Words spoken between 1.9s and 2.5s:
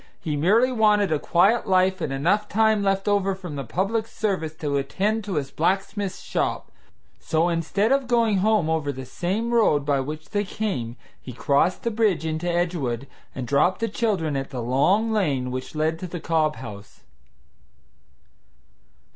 and enough